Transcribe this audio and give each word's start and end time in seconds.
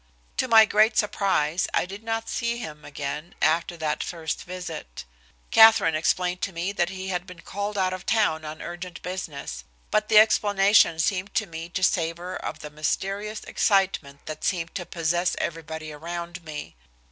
To 0.37 0.47
my 0.47 0.65
great 0.65 0.97
surprise, 0.97 1.67
I 1.75 1.85
did 1.85 2.01
not 2.03 2.27
see 2.27 2.57
him 2.57 2.83
again 2.83 3.35
after 3.39 3.77
that 3.77 4.03
first 4.03 4.45
visit. 4.45 5.05
Katherine 5.51 5.93
explained 5.93 6.41
to 6.41 6.51
me 6.51 6.71
that 6.71 6.89
he 6.89 7.09
had 7.09 7.27
been 7.27 7.41
called 7.41 7.77
out 7.77 7.93
of 7.93 8.07
town 8.07 8.43
on 8.43 8.63
urgent 8.63 9.03
business, 9.03 9.63
but 9.91 10.09
the 10.09 10.17
explanation 10.17 10.97
seemed 10.97 11.35
to 11.35 11.45
me 11.45 11.69
to 11.69 11.83
savor 11.83 12.35
of 12.35 12.61
the 12.61 12.71
mysterious 12.71 13.43
excitement 13.43 14.25
that 14.25 14.43
seemed 14.43 14.73
to 14.73 14.87
possess 14.87 15.35
everybody 15.37 15.91
around 15.93 16.43
me. 16.43 16.75